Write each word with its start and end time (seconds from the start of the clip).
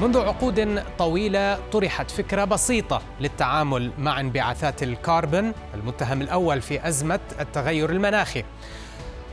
منذ 0.00 0.18
عقود 0.18 0.82
طويلة 0.98 1.58
طرحت 1.72 2.10
فكرة 2.10 2.44
بسيطة 2.44 3.02
للتعامل 3.20 3.92
مع 3.98 4.20
انبعاثات 4.20 4.82
الكربون 4.82 5.52
المتهم 5.74 6.22
الأول 6.22 6.60
في 6.60 6.88
أزمة 6.88 7.20
التغير 7.40 7.90
المناخي. 7.90 8.44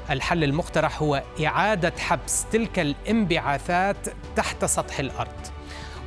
الحل 0.09 0.43
المقترح 0.43 1.01
هو 1.01 1.23
إعادة 1.45 1.93
حبس 1.99 2.45
تلك 2.51 2.79
الانبعاثات 2.79 3.97
تحت 4.35 4.65
سطح 4.65 4.99
الأرض. 4.99 5.47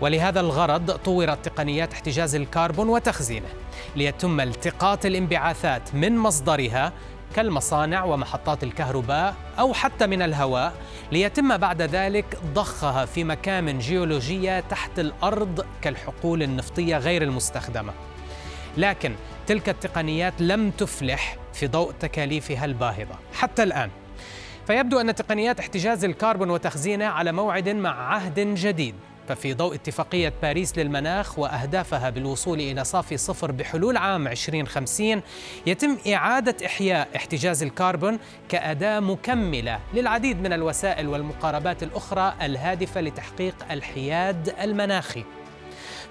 ولهذا 0.01 0.41
الغرض 0.41 0.91
طورت 0.91 1.49
تقنيات 1.49 1.93
احتجاز 1.93 2.35
الكربون 2.35 2.89
وتخزينه 2.89 3.49
ليتم 3.97 4.41
التقاط 4.41 5.07
الانبعاثات 5.07 5.95
من 5.95 6.19
مصدرها 6.19 6.93
كالمصانع 7.37 8.05
ومحطات 8.05 8.63
الكهرباء 8.63 9.35
أو 9.59 9.75
حتى 9.75 10.07
من 10.07 10.23
الهواء 10.23 10.73
ليتم 11.13 11.57
بعد 11.57 11.83
ذلك 11.83 12.39
ضخها 12.55 13.05
في 13.05 13.25
مكامن 13.25 13.79
جيولوجية 13.79 14.61
تحت 14.61 14.99
الأرض 14.99 15.67
كالحقول 15.83 16.43
النفطية 16.43 16.97
غير 16.97 17.23
المستخدمة. 17.23 17.93
لكن 18.77 19.15
تلك 19.47 19.69
التقنيات 19.69 20.35
لم 20.41 20.71
تفلح 20.71 21.37
في 21.53 21.67
ضوء 21.67 21.93
تكاليفها 22.01 22.65
الباهظة 22.65 23.15
حتى 23.35 23.63
الآن. 23.63 23.91
فيبدو 24.67 25.01
أن 25.01 25.15
تقنيات 25.15 25.61
احتجاز 25.61 26.05
الكربون 26.05 26.51
وتخزينه 26.51 27.07
على 27.07 27.33
موعد 27.33 27.69
مع 27.69 28.15
عهد 28.15 28.41
جديد 28.41 28.95
ففي 29.29 29.55
ضوء 29.55 29.75
اتفاقية 29.75 30.33
باريس 30.43 30.79
للمناخ 30.79 31.39
وأهدافها 31.39 32.11
بالوصول 32.11 32.61
إلى 32.61 32.85
صافي 32.85 33.17
صفر 33.17 33.53
بحلول 33.53 33.97
عام 33.97 34.29
2050 34.29 35.23
يتم 35.67 35.99
إعادة 36.15 36.67
إحياء 36.67 37.09
احتجاز 37.17 37.63
الكربون 37.63 38.19
كأداة 38.49 39.01
مكملة 39.01 39.81
للعديد 39.95 40.41
من 40.41 40.53
الوسائل 40.53 41.09
والمقاربات 41.09 41.83
الأخرى 41.83 42.35
الهادفة 42.43 43.01
لتحقيق 43.01 43.55
الحياد 43.71 44.55
المناخي. 44.63 45.25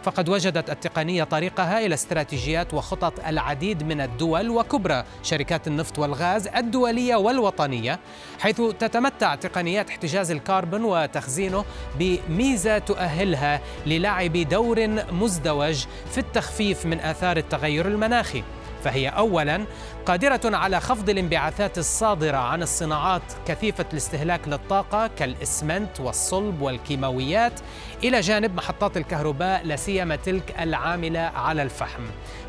فقد 0.04 0.30
وجدت 0.30 0.70
التقنية 0.70 1.24
طريقها 1.24 1.86
إلى 1.86 1.94
استراتيجيات 1.94 2.74
وخطط 2.74 3.14
العديد 3.28 3.84
من 3.84 4.02
الدول 4.02 4.50
وكبرى 4.50 5.04
شركات 5.24 5.68
النفط 5.68 6.00
والغاز 6.00 6.48
الدولية 6.48 7.16
والوطنية 7.16 8.00
حيث 8.40 8.62
تتمتع 8.80 9.36
تقنيات 9.36 9.90
احتجاز 9.90 10.32
الكربون 10.32 10.84
وتخزينه 10.84 11.66
بميزة 12.00 12.78
تؤهلها 12.78 13.62
للعب 13.86 14.38
دور 14.38 14.88
مزدوج 15.12 15.86
في 16.12 16.18
التخفيف 16.18 16.86
من 16.86 17.00
آثار 17.00 17.38
التغير 17.38 17.88
المناخي. 17.88 18.44
فهي 18.84 19.10
اولا 19.10 19.66
قادرة 20.06 20.42
على 20.58 20.80
خفض 20.80 21.10
الانبعاثات 21.10 21.78
الصادرة 21.78 22.38
عن 22.38 22.64
الصناعات 22.64 23.22
كثيفة 23.48 23.86
الاستهلاك 23.94 24.48
للطاقة 24.48 25.08
كالإسمنت 25.08 26.00
والصلب 26.00 26.62
والكيماويات 26.62 27.60
إلى 28.04 28.20
جانب 28.20 28.56
محطات 28.56 28.98
الكهرباء 28.98 29.66
لا 29.66 29.76
سيما 29.76 30.16
تلك 30.16 30.56
العاملة 30.60 31.20
على 31.20 31.64
الفحم. 31.64 32.04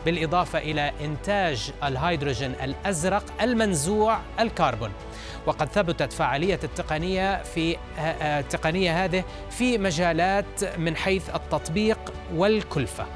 بالإضافة 0.05 0.59
إلى 0.59 0.93
إنتاج 1.01 1.73
الهيدروجين 1.85 2.55
الأزرق 2.63 3.25
المنزوع 3.43 4.19
الكربون. 4.41 4.91
وقد 5.47 5.69
ثبتت 5.69 6.13
فعالية 6.13 6.61
التقنية 6.65 7.43
في 7.43 7.77
التقنية 8.23 9.05
هذه 9.05 9.25
في 9.51 9.79
مجالات 9.79 10.79
من 10.79 10.97
حيث 10.97 11.35
التطبيق 11.35 11.99
والكلفة. 12.35 13.07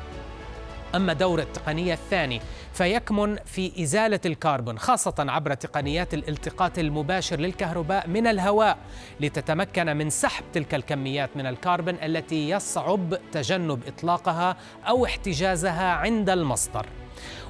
أما 0.94 1.12
دور 1.12 1.38
التقنية 1.38 1.94
الثاني 1.94 2.40
فيكمن 2.78 3.36
في 3.44 3.82
إزالة 3.82 4.20
الكربون 4.26 4.78
خاصة 4.78 5.14
عبر 5.18 5.54
تقنيات 5.54 6.14
الالتقاط 6.14 6.78
المباشر 6.78 7.40
للكهرباء 7.40 8.08
من 8.08 8.26
الهواء 8.26 8.78
لتتمكن 9.20 9.96
من 9.96 10.10
سحب 10.10 10.44
تلك 10.52 10.74
الكميات 10.74 11.30
من 11.36 11.46
الكربون 11.46 11.94
التي 11.94 12.50
يصعب 12.50 13.18
تجنب 13.32 13.80
إطلاقها 13.86 14.56
أو 14.88 15.04
احتجازها 15.04 15.92
عند 15.92 16.30
المصدر. 16.30 16.86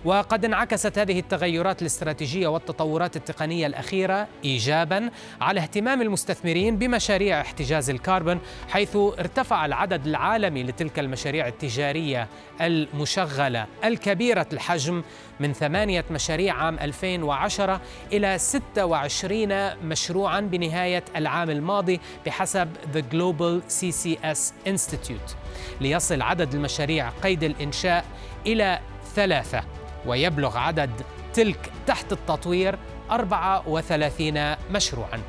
وقد 0.04 0.44
انعكست 0.44 0.98
هذه 0.98 1.18
التغيرات 1.18 1.82
الاستراتيجية 1.82 2.48
والتطورات 2.48 3.16
التقنية 3.16 3.66
الأخيرة 3.66 4.28
ايجابا 4.44 5.10
على 5.40 5.60
اهتمام 5.60 6.02
المستثمرين 6.02 6.76
بمشاريع 6.78 7.40
احتجاز 7.40 7.90
الكربون 7.90 8.40
حيث 8.68 8.96
ارتفع 8.96 9.66
العدد 9.66 10.06
العالمي 10.06 10.62
لتلك 10.62 10.98
المشاريع 10.98 11.48
التجارية 11.48 12.28
المشغلة. 12.60 13.66
الكبيرة 13.84 14.46
الحجم 14.52 15.02
من 15.40 15.52
ثمانية 15.52 16.04
مشاريع 16.10 16.54
عام 16.54 16.78
2010 16.78 17.80
إلى 18.12 18.38
26 18.38 19.76
مشروعا 19.84 20.40
بنهاية 20.40 21.04
العام 21.16 21.50
الماضي 21.50 22.00
بحسب 22.26 22.68
The 22.94 23.14
Global 23.14 23.72
CCS 23.72 24.68
Institute. 24.68 25.34
ليصل 25.80 26.22
عدد 26.22 26.54
المشاريع 26.54 27.08
قيد 27.08 27.42
الإنشاء 27.42 28.04
إلى 28.46 28.80
ثلاثة 29.18 29.62
ويبلغ 30.06 30.58
عدد 30.58 30.90
تلك 31.34 31.70
تحت 31.86 32.12
التطوير 32.12 32.78
34 33.10 34.56
مشروعا. 34.70 35.20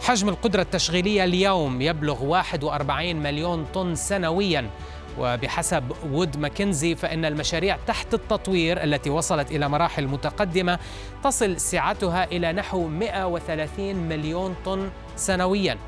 حجم 0.00 0.28
القدرة 0.28 0.62
التشغيلية 0.62 1.24
اليوم 1.24 1.80
يبلغ 1.80 2.24
41 2.24 3.16
مليون 3.16 3.64
طن 3.74 3.94
سنويا 3.94 4.70
وبحسب 5.18 5.92
وود 6.12 6.36
ماكنزي 6.38 6.94
فإن 6.94 7.24
المشاريع 7.24 7.78
تحت 7.86 8.14
التطوير 8.14 8.84
التي 8.84 9.10
وصلت 9.10 9.50
إلى 9.50 9.68
مراحل 9.68 10.06
متقدمة 10.06 10.78
تصل 11.24 11.60
سعتها 11.60 12.24
إلى 12.24 12.52
نحو 12.52 12.88
130 12.88 13.96
مليون 13.96 14.56
طن 14.64 14.90
سنويا. 15.16 15.78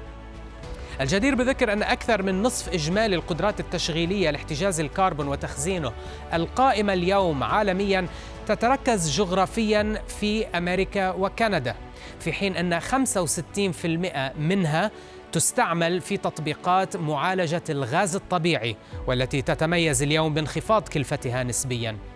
الجدير 1.01 1.35
بذكر 1.35 1.73
أن 1.73 1.83
أكثر 1.83 2.23
من 2.23 2.43
نصف 2.43 2.69
إجمالي 2.69 3.17
القدرات 3.17 3.61
التشغيلية 3.61 4.31
لاحتجاز 4.31 4.81
الكربون 4.81 5.29
وتخزينه 5.29 5.93
القائمة 6.35 6.93
اليوم 6.93 7.43
عالميا 7.43 8.07
تتركز 8.47 9.11
جغرافيا 9.11 10.03
في 10.09 10.47
أمريكا 10.47 11.11
وكندا 11.11 11.75
في 12.21 12.33
حين 12.33 12.57
أن 12.57 12.81
65% 12.81 14.39
منها 14.39 14.91
تستعمل 15.33 16.01
في 16.01 16.17
تطبيقات 16.17 16.97
معالجة 16.97 17.63
الغاز 17.71 18.17
الطبيعي 18.17 18.77
والتي 19.07 19.43
تتميز 19.43 20.03
اليوم 20.03 20.35
بانخفاض 20.35 20.89
كلفتها 20.89 21.43
نسبياً. 21.43 22.10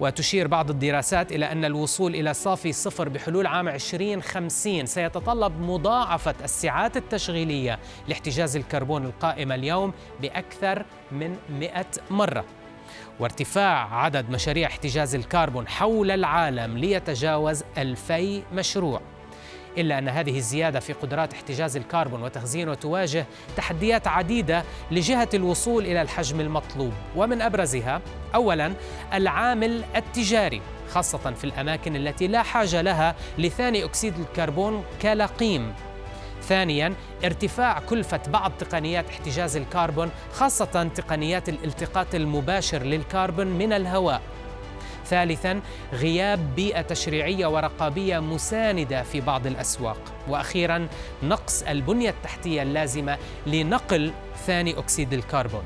وتشير 0.00 0.48
بعض 0.48 0.70
الدراسات 0.70 1.32
إلى 1.32 1.52
أن 1.52 1.64
الوصول 1.64 2.14
إلى 2.14 2.34
صافي 2.34 2.72
صفر 2.72 3.08
بحلول 3.08 3.46
عام 3.46 3.68
2050 3.68 4.86
سيتطلب 4.86 5.60
مضاعفة 5.60 6.34
السعات 6.44 6.96
التشغيلية 6.96 7.78
لاحتجاز 8.08 8.56
الكربون 8.56 9.04
القائمة 9.04 9.54
اليوم 9.54 9.92
بأكثر 10.22 10.84
من 11.12 11.36
100 11.50 11.86
مرة. 12.10 12.44
وارتفاع 13.20 13.94
عدد 13.94 14.30
مشاريع 14.30 14.68
احتجاز 14.68 15.14
الكربون 15.14 15.68
حول 15.68 16.10
العالم 16.10 16.78
ليتجاوز 16.78 17.64
2000 17.78 18.42
مشروع. 18.52 19.00
إلا 19.78 19.98
أن 19.98 20.08
هذه 20.08 20.36
الزيادة 20.36 20.80
في 20.80 20.92
قدرات 20.92 21.32
احتجاز 21.32 21.76
الكربون 21.76 22.22
وتخزينه 22.22 22.74
تواجه 22.74 23.26
تحديات 23.56 24.06
عديدة 24.08 24.64
لجهة 24.90 25.28
الوصول 25.34 25.84
إلى 25.84 26.02
الحجم 26.02 26.40
المطلوب. 26.40 26.92
ومن 27.16 27.42
أبرزها 27.42 28.00
أولا 28.34 28.72
العامل 29.14 29.84
التجاري 29.96 30.62
خاصة 30.90 31.18
في 31.18 31.44
الأماكن 31.44 31.96
التي 31.96 32.26
لا 32.26 32.42
حاجة 32.42 32.80
لها 32.80 33.14
لثاني 33.38 33.84
أكسيد 33.84 34.18
الكربون 34.18 34.84
كلقيم. 35.02 35.74
ثانيا 36.42 36.94
ارتفاع 37.24 37.78
كلفة 37.78 38.20
بعض 38.28 38.52
تقنيات 38.58 39.08
احتجاز 39.08 39.56
الكربون 39.56 40.10
خاصة 40.32 40.90
تقنيات 40.94 41.48
الالتقاط 41.48 42.14
المباشر 42.14 42.82
للكربون 42.82 43.46
من 43.46 43.72
الهواء. 43.72 44.20
ثالثا 45.06 45.60
غياب 45.92 46.54
بيئة 46.56 46.82
تشريعية 46.82 47.46
ورقابية 47.46 48.18
مساندة 48.18 49.02
في 49.02 49.20
بعض 49.20 49.46
الأسواق. 49.46 50.00
وأخيرا 50.28 50.88
نقص 51.22 51.62
البنية 51.62 52.10
التحتية 52.10 52.62
اللازمة 52.62 53.18
لنقل 53.46 54.12
ثاني 54.46 54.78
أكسيد 54.78 55.12
الكربون. 55.12 55.64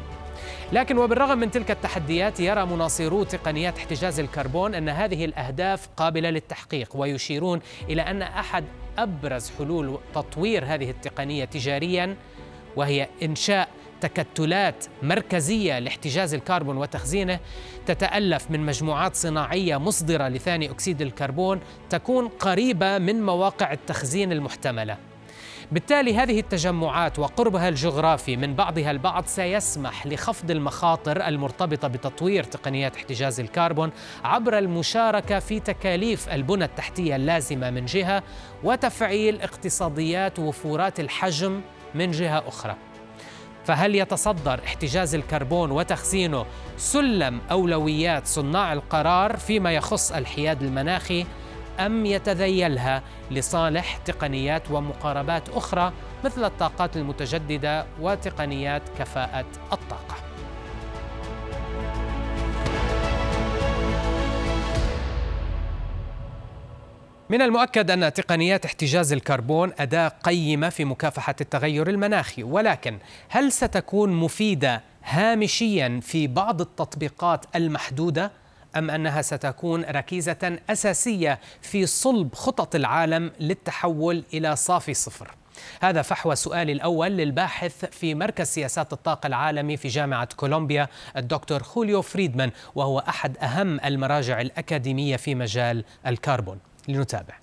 لكن 0.73 0.99
وبالرغم 0.99 1.39
من 1.39 1.51
تلك 1.51 1.71
التحديات 1.71 2.41
يرى 2.41 2.67
مناصرو 2.67 3.25
تقنيات 3.25 3.79
احتجاز 3.79 4.21
الكربون 4.21 4.75
أن 4.75 4.89
هذه 4.89 5.25
الأهداف 5.25 5.89
قابلة 5.97 6.31
للتحقيق 6.31 6.89
ويشيرون 6.95 7.61
إلى 7.89 8.03
أن 8.03 8.23
أحد 8.23 8.65
أبرز 8.99 9.53
حلول 9.59 9.99
تطوير 10.15 10.65
هذه 10.65 10.91
التقنية 10.91 11.45
تجاريا 11.45 12.17
وهي 12.77 13.09
إنشاء 13.23 13.69
تكتلات 14.01 14.85
مركزية 15.03 15.79
لاحتجاز 15.79 16.35
الكربون 16.35 16.77
وتخزينه 16.77 17.41
تتألف 17.87 18.51
من 18.51 18.67
مجموعات 18.67 19.17
صناعية 19.17 19.77
مصدرة 19.77 20.29
لثاني 20.29 20.71
أكسيد 20.71 21.03
الكربون 21.03 21.61
تكون 21.91 22.29
قريبة 22.29 22.99
من 22.99 23.23
مواقع 23.23 23.73
التخزين 23.73 24.33
المحتملة 24.33 24.97
بالتالي 25.73 26.17
هذه 26.17 26.41
التجمعات 26.41 27.19
وقربها 27.19 27.69
الجغرافي 27.69 28.37
من 28.37 28.55
بعضها 28.55 28.91
البعض 28.91 29.27
سيسمح 29.27 30.07
لخفض 30.07 30.51
المخاطر 30.51 31.27
المرتبطة 31.27 31.89
بتطوير 31.89 32.45
تقنيات 32.45 32.97
احتجاز 32.97 33.41
الكربون 33.41 33.91
عبر 34.25 34.59
المشاركة 34.59 35.39
في 35.39 35.61
تكاليف 35.61 36.29
البنى 36.29 36.65
التحتية 36.65 37.17
اللازمة 37.17 37.71
من 37.71 37.85
جهة 37.85 38.23
وتفعيل 38.65 39.41
اقتصاديات 39.41 40.39
وفورات 40.39 41.01
الحجم 41.01 41.61
من 41.95 42.11
جهة 42.11 42.49
أخرى. 42.49 42.77
فهل 43.69 43.95
يتصدر 43.95 44.61
احتجاز 44.65 45.15
الكربون 45.15 45.71
وتخزينه 45.71 46.47
سلم 46.77 47.41
أولويات 47.51 48.27
صناع 48.27 48.73
القرار 48.73 49.37
فيما 49.37 49.73
يخص 49.73 50.13
الحياد 50.13 50.63
المناخي 50.63 51.27
أم 51.81 52.07
يتذيلها 52.07 53.03
لصالح 53.31 53.97
تقنيات 53.97 54.71
ومقاربات 54.71 55.49
أخرى 55.49 55.93
مثل 56.25 56.45
الطاقات 56.45 56.97
المتجددة 56.97 57.87
وتقنيات 58.01 58.83
كفاءة 58.99 59.47
الطاقة. 59.73 60.28
من 67.31 67.43
المؤكد 67.43 67.91
أن 67.91 68.13
تقنيات 68.13 68.65
احتجاز 68.65 69.13
الكربون 69.13 69.73
أداة 69.79 70.09
قيمة 70.09 70.69
في 70.69 70.85
مكافحة 70.85 71.35
التغير 71.41 71.89
المناخي، 71.89 72.43
ولكن 72.43 72.99
هل 73.29 73.53
ستكون 73.53 74.13
مفيدة 74.13 74.83
هامشيا 75.05 76.01
في 76.03 76.27
بعض 76.27 76.61
التطبيقات 76.61 77.45
المحدودة؟ 77.57 78.33
أم 78.77 78.91
أنها 78.91 79.23
ستكون 79.23 79.85
ركيزة 79.85 80.59
أساسية 80.71 81.39
في 81.63 81.87
صلب 81.87 82.35
خطط 82.35 82.75
العالم 82.75 83.33
للتحول 83.41 84.25
إلى 84.35 84.57
صافي 84.57 84.95
صفر 84.95 85.35
هذا 85.83 86.03
فحوى 86.03 86.37
سؤالي 86.37 86.73
الأول 86.73 87.11
للباحث 87.11 87.85
في 87.85 88.15
مركز 88.15 88.47
سياسات 88.47 88.93
الطاقة 88.93 89.27
العالمي 89.27 89.77
في 89.77 89.89
جامعة 89.89 90.29
كولومبيا 90.37 90.89
الدكتور 91.17 91.63
خوليو 91.63 92.03
فريدمان 92.03 92.51
وهو 92.75 92.99
أحد 92.99 93.39
أهم 93.39 93.81
المراجع 93.85 94.41
الأكاديمية 94.41 95.17
في 95.17 95.35
مجال 95.35 95.85
الكربون 96.07 96.59
لنتابع 96.89 97.35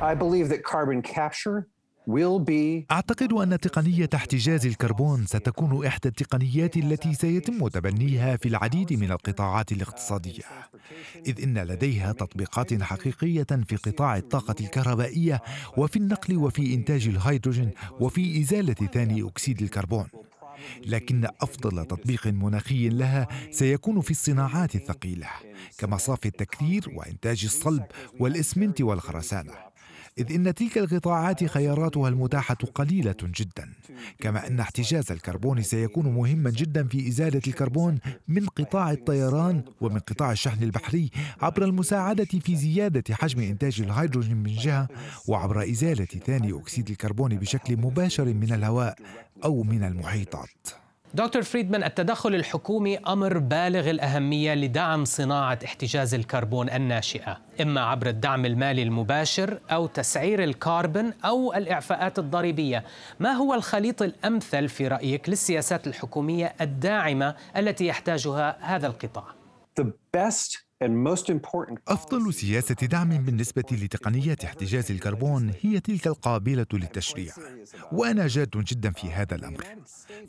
I 0.00 0.14
believe 0.14 0.48
that 0.48 0.62
carbon 0.62 1.02
capture 1.02 1.64
أعتقد 2.90 3.32
أن 3.32 3.58
تقنية 3.58 4.08
احتجاز 4.14 4.66
الكربون 4.66 5.26
ستكون 5.26 5.86
إحدى 5.86 6.08
التقنيات 6.08 6.76
التي 6.76 7.14
سيتم 7.14 7.68
تبنيها 7.68 8.36
في 8.36 8.48
العديد 8.48 8.92
من 8.92 9.10
القطاعات 9.10 9.72
الاقتصادية، 9.72 10.42
إذ 11.26 11.42
إن 11.42 11.58
لديها 11.58 12.12
تطبيقات 12.12 12.82
حقيقية 12.82 13.46
في 13.68 13.76
قطاع 13.76 14.16
الطاقة 14.16 14.54
الكهربائية 14.60 15.42
وفي 15.76 15.96
النقل 15.96 16.36
وفي 16.36 16.74
إنتاج 16.74 17.08
الهيدروجين 17.08 17.70
وفي 18.00 18.40
إزالة 18.40 18.74
ثاني 18.74 19.28
أكسيد 19.28 19.62
الكربون. 19.62 20.06
لكن 20.86 21.28
أفضل 21.40 21.84
تطبيق 21.84 22.26
مناخي 22.26 22.88
لها 22.88 23.28
سيكون 23.50 24.00
في 24.00 24.10
الصناعات 24.10 24.74
الثقيلة 24.74 25.28
كمصافي 25.78 26.26
التكرير 26.26 26.84
وإنتاج 26.94 27.44
الصلب 27.44 27.84
والإسمنت 28.18 28.80
والخرسانة. 28.80 29.67
إذ 30.18 30.32
إن 30.32 30.54
تلك 30.54 30.78
القطاعات 30.78 31.44
خياراتها 31.44 32.08
المتاحة 32.08 32.54
قليلة 32.54 33.16
جدا. 33.22 33.72
كما 34.18 34.46
أن 34.46 34.60
احتجاز 34.60 35.12
الكربون 35.12 35.62
سيكون 35.62 36.14
مهما 36.14 36.50
جدا 36.50 36.88
في 36.88 37.08
إزالة 37.08 37.40
الكربون 37.46 37.98
من 38.28 38.46
قطاع 38.46 38.90
الطيران 38.90 39.62
ومن 39.80 39.98
قطاع 39.98 40.32
الشحن 40.32 40.62
البحري 40.62 41.10
عبر 41.42 41.64
المساعدة 41.64 42.24
في 42.24 42.56
زيادة 42.56 43.14
حجم 43.14 43.40
إنتاج 43.40 43.80
الهيدروجين 43.80 44.36
من 44.36 44.56
جهة 44.56 44.88
وعبر 45.28 45.62
إزالة 45.62 46.04
ثاني 46.04 46.52
أكسيد 46.52 46.90
الكربون 46.90 47.36
بشكل 47.36 47.76
مباشر 47.76 48.24
من 48.24 48.52
الهواء 48.52 48.98
أو 49.44 49.62
من 49.62 49.84
المحيطات. 49.84 50.87
دكتور 51.14 51.42
فريدمان 51.42 51.84
التدخل 51.84 52.34
الحكومي 52.34 52.98
أمر 52.98 53.38
بالغ 53.38 53.90
الأهمية 53.90 54.54
لدعم 54.54 55.04
صناعة 55.04 55.58
احتجاز 55.64 56.14
الكربون 56.14 56.70
الناشئة، 56.70 57.40
إما 57.60 57.80
عبر 57.80 58.06
الدعم 58.06 58.46
المالي 58.46 58.82
المباشر 58.82 59.60
أو 59.72 59.86
تسعير 59.86 60.44
الكربون 60.44 61.12
أو 61.24 61.54
الإعفاءات 61.54 62.18
الضريبية. 62.18 62.84
ما 63.20 63.30
هو 63.30 63.54
الخليط 63.54 64.02
الأمثل 64.02 64.68
في 64.68 64.88
رأيك 64.88 65.28
للسياسات 65.28 65.86
الحكومية 65.86 66.54
الداعمة 66.60 67.34
التي 67.56 67.86
يحتاجها 67.86 68.58
هذا 68.60 68.86
القطاع؟ 68.86 69.24
The 69.80 69.84
best 70.16 70.67
أفضل 71.88 72.34
سياسة 72.34 72.74
دعم 72.74 73.08
بالنسبة 73.08 73.64
لتقنيات 73.72 74.44
احتجاز 74.44 74.90
الكربون 74.90 75.52
هي 75.62 75.80
تلك 75.80 76.06
القابلة 76.06 76.66
للتشريع، 76.72 77.32
وأنا 77.92 78.26
جاد 78.26 78.50
جدا 78.50 78.90
في 78.90 79.06
هذا 79.06 79.34
الأمر. 79.34 79.64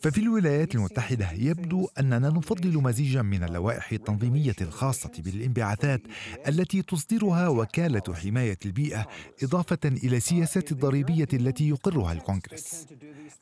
ففي 0.01 0.21
الولايات 0.21 0.75
المتحدة 0.75 1.31
يبدو 1.31 1.87
أننا 1.99 2.29
نفضل 2.29 2.77
مزيجا 2.83 3.21
من 3.21 3.43
اللوائح 3.43 3.91
التنظيمية 3.91 4.55
الخاصة 4.61 5.11
بالانبعاثات 5.17 6.01
التي 6.47 6.81
تصدرها 6.81 7.47
وكالة 7.47 8.15
حماية 8.23 8.57
البيئة 8.65 9.07
إضافة 9.43 9.79
إلى 9.85 10.17
السياسات 10.17 10.71
الضريبية 10.71 11.27
التي 11.33 11.69
يقرها 11.69 12.13
الكونغرس. 12.13 12.85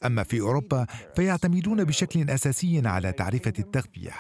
أما 0.05 0.23
في 0.23 0.41
أوروبا 0.41 0.85
فيعتمدون 1.15 1.83
بشكل 1.83 2.29
أساسي 2.29 2.87
على 2.87 3.11
تعرفة 3.11 3.53
التغذية، 3.59 4.11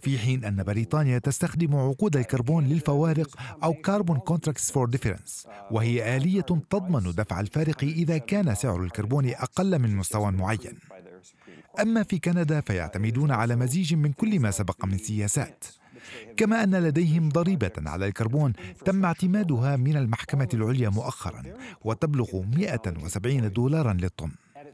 في 0.00 0.18
حين 0.18 0.44
أن 0.44 0.62
بريطانيا 0.62 1.18
تستخدم 1.18 1.76
عقود 1.76 2.16
الكربون 2.16 2.64
للفوارق 2.64 3.36
أو 3.64 3.74
Carbon 3.74 4.18
Contracts 4.18 4.72
for 4.72 4.88
Difference 4.88 5.46
وهي 5.70 6.16
آلية 6.16 6.40
تضمن 6.40 7.12
دفع 7.12 7.40
الفارق 7.40 7.84
إذا 7.84 8.18
كان 8.18 8.54
سعر 8.54 8.82
الكربون 8.82 9.28
أقل 9.28 9.78
من 9.78 9.96
مستوى 9.96 10.30
معين. 10.30 10.78
أما 11.80 12.02
في 12.02 12.18
كندا 12.18 12.60
فيعتمدون 12.60 13.30
على 13.30 13.56
مزيج 13.56 13.94
من 13.94 14.12
كل 14.12 14.40
ما 14.40 14.50
سبق 14.50 14.84
من 14.84 14.98
سياسات 14.98 15.64
كما 16.36 16.64
أن 16.64 16.74
لديهم 16.74 17.28
ضريبة 17.28 17.72
على 17.78 18.06
الكربون 18.06 18.52
تم 18.84 19.04
اعتمادها 19.04 19.76
من 19.76 19.96
المحكمة 19.96 20.48
العليا 20.54 20.88
مؤخرا 20.88 21.42
وتبلغ 21.84 22.42
170 22.42 23.52
دولارا 23.52 23.92
للطن. 23.92 24.30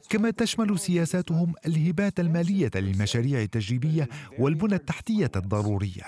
كما 0.09 0.31
تشمل 0.31 0.79
سياساتهم 0.79 1.55
الهبات 1.67 2.21
المالية 2.21 2.71
للمشاريع 2.75 3.43
التجريبية 3.43 4.09
والبنى 4.39 4.75
التحتية 4.75 5.31
الضرورية. 5.37 6.05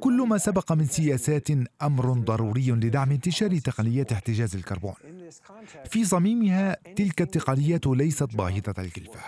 كل 0.00 0.26
ما 0.28 0.38
سبق 0.38 0.72
من 0.72 0.86
سياسات 0.86 1.48
أمر 1.82 2.12
ضروري 2.12 2.70
لدعم 2.70 3.10
انتشار 3.10 3.58
تقنيات 3.58 4.12
احتجاز 4.12 4.56
الكربون. 4.56 4.94
في 5.90 6.04
صميمها 6.04 6.76
تلك 6.96 7.22
التقنيات 7.22 7.86
ليست 7.86 8.36
باهظة 8.36 8.74
الكلفة 8.78 9.20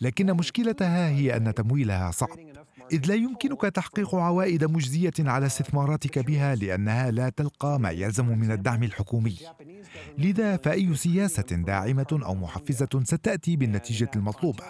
لكن 0.00 0.32
مشكلتها 0.32 1.08
هي 1.08 1.36
أن 1.36 1.54
تمويلها 1.54 2.10
صعب. 2.10 2.38
إذ 2.92 3.06
لا 3.06 3.14
يمكنك 3.14 3.60
تحقيق 3.60 4.14
عوائد 4.14 4.64
مجزية 4.64 5.12
على 5.18 5.46
استثماراتك 5.46 6.18
بها 6.18 6.54
لأنها 6.54 7.10
لا 7.10 7.28
تلقى 7.28 7.80
ما 7.80 7.90
يلزم 7.90 8.26
من 8.38 8.50
الدعم 8.52 8.82
الحكومي. 8.82 9.36
لذا 10.18 10.56
فأي 10.56 10.94
سياسة 10.94 11.42
داعمة 11.42 12.20
أو 12.24 12.34
محفزة 12.34 12.88
ستأتي 13.04 13.56
بالنتيجة 13.56 14.10
المطلوبة 14.16 14.64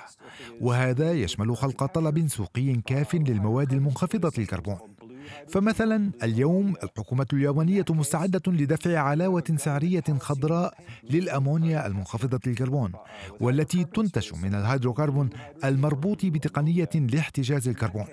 وهذا 0.61 1.13
يشمل 1.13 1.57
خلق 1.57 1.87
طلب 1.87 2.29
سوقي 2.29 2.75
كاف 2.87 3.15
للمواد 3.15 3.73
المنخفضة 3.73 4.33
الكربون. 4.39 4.79
فمثلا 5.49 6.11
اليوم 6.23 6.75
الحكومة 6.83 7.27
اليابانية 7.33 7.85
مستعدة 7.91 8.43
لدفع 8.53 8.99
علاوة 8.99 9.45
سعرية 9.57 10.05
خضراء 10.21 10.75
للأمونيا 11.11 11.87
المنخفضة 11.87 12.41
الكربون 12.47 12.93
والتي 13.41 13.85
تنتج 13.85 14.35
من 14.35 14.55
الهيدروكربون 14.55 15.31
المربوط 15.65 16.27
بتقنية 16.27 16.91
لاحتجاز 16.95 17.69
الكربون. 17.69 18.07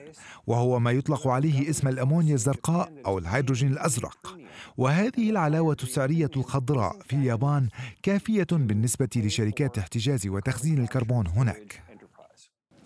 وهو 0.47 0.79
ما 0.79 0.91
يطلق 0.91 1.27
عليه 1.27 1.69
اسم 1.69 1.87
الأمونيا 1.87 2.33
الزرقاء 2.33 2.91
أو 3.05 3.17
الهيدروجين 3.17 3.71
الأزرق. 3.71 4.37
وهذه 4.77 5.29
العلاوة 5.29 5.77
السعرية 5.83 6.31
الخضراء 6.37 6.95
في 7.07 7.15
اليابان 7.15 7.69
كافية 8.03 8.47
بالنسبة 8.51 9.09
لشركات 9.15 9.77
احتجاز 9.77 10.27
وتخزين 10.27 10.83
الكربون 10.83 11.27
هناك. 11.27 11.92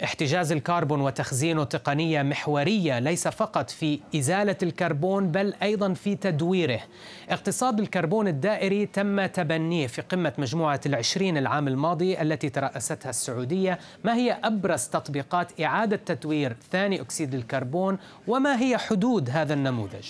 احتجاز 0.03 0.51
الكربون 0.51 1.01
وتخزينه 1.01 1.63
تقنية 1.63 2.23
محورية 2.23 2.99
ليس 2.99 3.27
فقط 3.27 3.69
في 3.69 3.99
إزالة 4.15 4.55
الكربون 4.63 5.31
بل 5.31 5.53
أيضا 5.61 5.93
في 5.93 6.15
تدويره 6.15 6.79
اقتصاد 7.29 7.79
الكربون 7.79 8.27
الدائري 8.27 8.85
تم 8.85 9.25
تبنيه 9.25 9.87
في 9.87 10.01
قمة 10.01 10.33
مجموعة 10.37 10.81
العشرين 10.85 11.37
العام 11.37 11.67
الماضي 11.67 12.21
التي 12.21 12.49
ترأستها 12.49 13.09
السعودية 13.09 13.79
ما 14.03 14.15
هي 14.15 14.39
أبرز 14.43 14.87
تطبيقات 14.87 15.61
إعادة 15.61 15.95
تدوير 15.95 16.55
ثاني 16.71 17.01
أكسيد 17.01 17.33
الكربون 17.33 17.97
وما 18.27 18.61
هي 18.61 18.77
حدود 18.77 19.29
هذا 19.29 19.53
النموذج؟ 19.53 20.07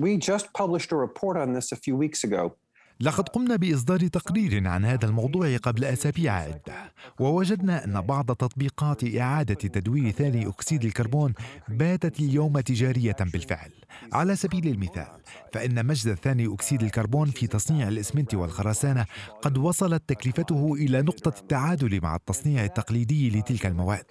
We 0.00 0.16
just 0.16 0.46
published 0.54 0.90
a 0.92 0.96
report 0.96 1.36
on 1.36 1.52
this 1.52 1.70
a 1.72 1.76
few 1.76 1.96
weeks 1.96 2.24
ago. 2.24 2.56
لقد 3.02 3.28
قمنا 3.28 3.56
بإصدار 3.56 4.06
تقرير 4.06 4.68
عن 4.68 4.84
هذا 4.84 5.06
الموضوع 5.06 5.56
قبل 5.56 5.84
أسابيع 5.84 6.32
عدة 6.32 6.92
ووجدنا 7.20 7.84
أن 7.84 8.00
بعض 8.00 8.26
تطبيقات 8.26 9.16
إعادة 9.16 9.54
تدوير 9.54 10.10
ثاني 10.10 10.48
أكسيد 10.48 10.84
الكربون 10.84 11.34
باتت 11.68 12.20
اليوم 12.20 12.60
تجارية 12.60 13.16
بالفعل. 13.20 13.70
على 14.12 14.36
سبيل 14.36 14.66
المثال 14.66 15.20
فإن 15.52 15.86
مجد 15.86 16.14
ثاني 16.14 16.54
أكسيد 16.54 16.82
الكربون 16.82 17.30
في 17.30 17.46
تصنيع 17.46 17.88
الإسمنت 17.88 18.34
والخرسانة 18.34 19.06
قد 19.42 19.58
وصلت 19.58 20.02
تكلفته 20.08 20.74
إلى 20.74 21.02
نقطة 21.02 21.40
التعادل 21.40 22.00
مع 22.02 22.16
التصنيع 22.16 22.64
التقليدي 22.64 23.30
لتلك 23.30 23.66
المواد. 23.66 24.06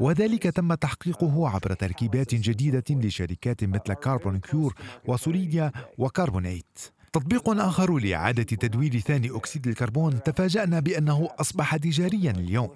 وذلك 0.00 0.42
تم 0.42 0.74
تحقيقه 0.74 1.48
عبر 1.48 1.74
تركيبات 1.74 2.34
جديدة 2.34 2.84
لشركات 2.90 3.64
مثل 3.64 3.94
CarbonCure 3.94 4.74
و 5.06 5.14
Solidia 5.14 5.72
و 5.98 6.08
Carbonite 6.08 6.99
تطبيق 7.12 7.48
آخر 7.48 7.98
لإعادة 7.98 8.42
تدوير 8.42 8.98
ثاني 8.98 9.36
أكسيد 9.36 9.66
الكربون 9.66 10.22
تفاجأنا 10.22 10.80
بأنه 10.80 11.28
أصبح 11.38 11.76
تجاريا 11.76 12.30
اليوم. 12.30 12.70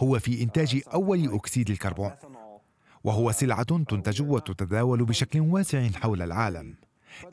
هو 0.00 0.18
في 0.18 0.42
إنتاج 0.42 0.82
أول 0.94 1.34
أكسيد 1.34 1.70
الكربون 1.70 2.10
وهو 3.04 3.32
سلعة 3.32 3.62
تنتج 3.62 4.22
وتتداول 4.22 5.04
بشكل 5.04 5.40
واسع 5.40 5.88
حول 5.88 6.22
العالم. 6.22 6.74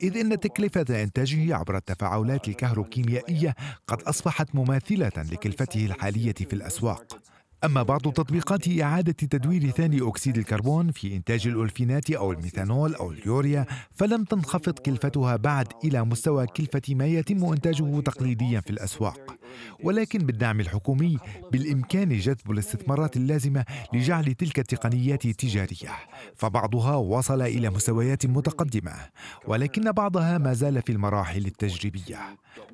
إذ 0.02 0.16
أن 0.16 0.40
تكلفة 0.40 1.02
إنتاجه 1.02 1.56
عبر 1.56 1.76
التفاعلات 1.76 2.48
الكهروكيميائية 2.48 3.54
قد 3.86 4.02
أصبحت 4.02 4.54
مماثلة 4.54 5.12
لكلفته 5.16 5.86
الحالية 5.86 6.32
في 6.32 6.52
الأسواق. 6.52 7.18
أما 7.64 7.82
بعض 7.82 8.00
تطبيقات 8.00 8.68
إعادة 8.80 9.12
تدوير 9.12 9.70
ثاني 9.70 10.08
أكسيد 10.08 10.38
الكربون 10.38 10.90
في 10.90 11.16
إنتاج 11.16 11.46
الأولفينات 11.48 12.10
أو 12.10 12.32
الميثانول 12.32 12.94
أو 12.94 13.10
اليوريا 13.10 13.66
فلم 13.90 14.24
تنخفض 14.24 14.78
كلفتها 14.78 15.36
بعد 15.36 15.66
إلى 15.84 16.04
مستوى 16.04 16.46
كلفة 16.46 16.82
ما 16.94 17.06
يتم 17.06 17.44
إنتاجه 17.44 18.00
تقليديا 18.00 18.60
في 18.60 18.70
الأسواق. 18.70 19.36
ولكن 19.84 20.18
بالدعم 20.18 20.60
الحكومي 20.60 21.18
بالإمكان 21.52 22.18
جذب 22.18 22.50
الاستثمارات 22.50 23.16
اللازمة 23.16 23.64
لجعل 23.92 24.34
تلك 24.34 24.58
التقنيات 24.58 25.26
تجارية 25.26 25.92
فبعضها 26.36 26.96
وصل 26.96 27.42
إلى 27.42 27.70
مستويات 27.70 28.26
متقدمة 28.26 28.92
ولكن 29.46 29.92
بعضها 29.92 30.38
ما 30.38 30.52
زال 30.52 30.82
في 30.82 30.92
المراحل 30.92 31.46
التجريبية 31.46 32.18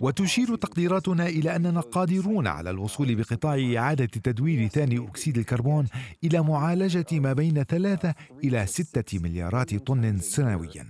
وتشير 0.00 0.56
تقديراتنا 0.56 1.26
إلى 1.26 1.56
أننا 1.56 1.80
قادرون 1.80 2.46
على 2.46 2.70
الوصول 2.70 3.14
بقطاع 3.14 3.72
إعادة 3.76 4.04
تدوير 4.06 4.68
ثاني 4.68 4.98
أكسيد 4.98 5.38
الكربون 5.38 5.86
إلى 6.24 6.42
معالجة 6.42 7.06
ما 7.12 7.32
بين 7.32 7.62
ثلاثة 7.62 8.14
إلى 8.44 8.66
ستة 8.66 9.18
مليارات 9.18 9.74
طن 9.74 10.18
سنوياً. 10.18 10.86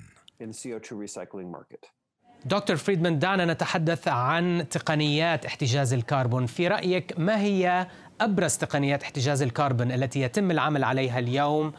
دكتور 2.47 2.77
فريدمان 2.77 3.19
دعنا 3.19 3.45
نتحدث 3.53 4.09
عن 4.09 4.67
تقنيات 4.71 5.47
احتجاز 5.47 5.93
الكربون. 5.93 6.47
في 6.47 6.69
رأيك 6.69 7.15
ما 7.19 7.41
هي 7.41 7.87
أبرز 8.21 8.57
تقنيات 8.57 9.03
احتجاز 9.03 9.43
الكربون 9.43 9.93
التي 9.93 10.21
يتم 10.21 10.51
العمل 10.51 10.85
عليها 10.85 11.19
اليوم؟ 11.19 11.73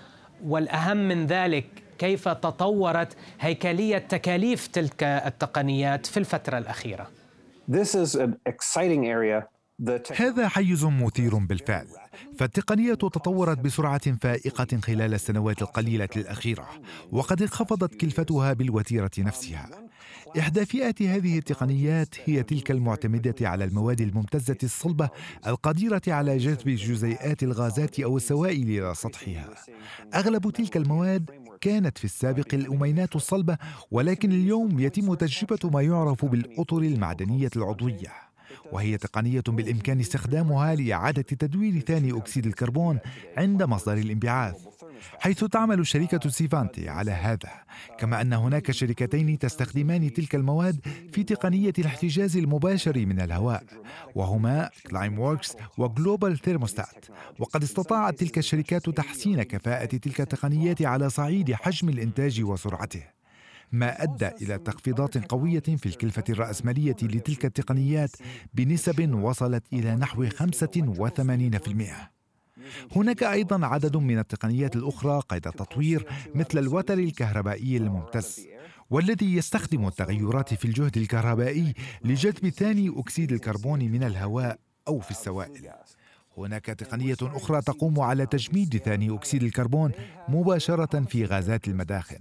والأهم 0.45 0.97
من 0.97 1.25
ذلك 1.25 1.65
كيف 1.97 2.27
تطورت 2.27 3.17
هيكلية 3.39 3.97
تكاليف 3.97 4.67
تلك 4.67 5.03
التقنيات 5.03 6.05
في 6.05 6.17
الفترة 6.17 6.57
الأخيرة؟ 6.57 7.07
This 7.71 7.95
is 7.95 8.15
an 8.15 8.33
exciting 8.49 9.05
area. 9.05 9.43
هذا 10.15 10.47
حيز 10.47 10.85
مثير 10.85 11.35
بالفعل. 11.35 11.87
فالتقنية 12.39 12.93
تطورت 12.93 13.59
بسرعة 13.59 14.17
فائقة 14.21 14.79
خلال 14.81 15.13
السنوات 15.13 15.61
القليلة 15.61 16.09
الأخيرة 16.15 16.69
وقد 17.11 17.41
انخفضت 17.41 17.95
كلفتها 17.95 18.53
بالوتيرة 18.53 19.11
نفسها. 19.17 19.69
إحدى 20.39 20.65
فئات 20.65 21.01
هذه 21.01 21.37
التقنيات 21.37 22.15
هي 22.25 22.43
تلك 22.43 22.71
المعتمدة 22.71 23.35
على 23.41 23.63
المواد 23.63 24.01
الممتزة 24.01 24.57
الصلبة 24.63 25.09
القديرة 25.47 26.01
على 26.07 26.37
جذب 26.37 26.69
جزيئات 26.69 27.43
الغازات 27.43 27.99
أو 27.99 28.17
السوائل 28.17 28.69
إلى 28.69 28.95
سطحها. 28.95 29.49
أغلب 30.15 30.49
تلك 30.51 30.77
المواد 30.77 31.29
كانت 31.61 31.97
في 31.97 32.05
السابق 32.05 32.53
الأمينات 32.53 33.15
الصلبة 33.15 33.57
ولكن 33.91 34.31
اليوم 34.31 34.79
يتم 34.79 35.13
تجربة 35.13 35.69
ما 35.69 35.81
يعرف 35.81 36.25
بالأطر 36.25 36.77
المعدنية 36.77 37.49
العضوية. 37.55 38.34
وهي 38.71 38.97
تقنية 38.97 39.43
بالإمكان 39.47 39.99
استخدامها 39.99 40.75
لإعادة 40.75 41.21
تدوير 41.21 41.79
ثاني 41.79 42.17
أكسيد 42.17 42.45
الكربون 42.45 42.99
عند 43.37 43.63
مصدر 43.63 43.97
الانبعاث 43.97 44.55
حيث 45.19 45.43
تعمل 45.43 45.87
شركة 45.87 46.29
Svante 46.29 46.89
على 46.89 47.11
هذا. 47.11 47.65
كما 47.99 48.21
أن 48.21 48.33
هناك 48.33 48.71
شركتين 48.71 49.39
تستخدمان 49.39 50.13
تلك 50.13 50.35
المواد 50.35 50.79
في 51.11 51.23
تقنية 51.23 51.73
الاحتجاز 51.79 52.37
المباشر 52.37 53.05
من 53.05 53.21
الهواء 53.21 53.63
وهما 54.15 54.69
Climeworks 54.89 55.19
و 55.19 55.55
Global 55.77 56.39
Thermostat 56.39 57.05
وقد 57.39 57.63
استطاعت 57.63 58.19
تلك 58.19 58.37
الشركات 58.37 58.89
تحسين 58.89 59.43
كفاءة 59.43 59.85
تلك 59.85 60.21
التقنيات 60.21 60.81
على 60.81 61.09
صعيد 61.09 61.53
حجم 61.53 61.89
الإنتاج 61.89 62.43
وسرعته. 62.43 63.03
ما 63.71 64.03
أدى 64.03 64.27
إلى 64.27 64.57
تخفيضات 64.57 65.17
قوية 65.17 65.59
في 65.59 65.85
الكلفة 65.85 66.23
الرأسمالية 66.29 66.95
لتلك 67.01 67.45
التقنيات 67.45 68.11
بنسب 68.53 69.13
وصلت 69.13 69.63
إلى 69.73 69.95
نحو 69.95 70.25
85%. 70.25 72.15
هناك 72.95 73.23
أيضا 73.23 73.65
عدد 73.65 73.97
من 73.97 74.19
التقنيات 74.19 74.75
الأخرى 74.75 75.21
قيد 75.29 75.47
التطوير 75.47 76.07
مثل 76.35 76.57
الوتر 76.57 76.93
الكهربائي 76.99 77.77
الممتز 77.77 78.47
والذي 78.89 79.35
يستخدم 79.35 79.87
التغيرات 79.87 80.53
في 80.53 80.65
الجهد 80.65 80.97
الكهربائي 80.97 81.73
لجذب 82.03 82.49
ثاني 82.49 82.93
أكسيد 82.95 83.31
الكربون 83.31 83.79
من 83.79 84.03
الهواء 84.03 84.59
أو 84.87 84.99
في 84.99 85.11
السوائل 85.11 85.69
هناك 86.37 86.65
تقنية 86.65 87.17
أخرى 87.21 87.61
تقوم 87.61 87.99
على 87.99 88.25
تجميد 88.25 88.77
ثاني 88.77 89.15
أكسيد 89.15 89.43
الكربون 89.43 89.91
مباشرة 90.29 91.01
في 91.01 91.25
غازات 91.25 91.67
المداخن 91.67 92.19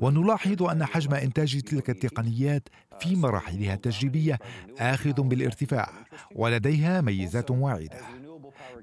ونلاحظ 0.00 0.62
أن 0.62 0.84
حجم 0.84 1.14
إنتاج 1.14 1.60
تلك 1.60 1.90
التقنيات 1.90 2.68
في 3.00 3.16
مراحلها 3.16 3.74
التجريبية 3.74 4.38
آخذ 4.78 5.22
بالارتفاع 5.22 5.90
ولديها 6.34 7.00
ميزات 7.00 7.50
واعدة. 7.50 8.00